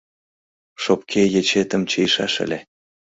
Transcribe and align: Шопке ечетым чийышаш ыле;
Шопке 0.83 1.21
ечетым 1.39 1.83
чийышаш 1.89 2.33
ыле; 2.45 2.59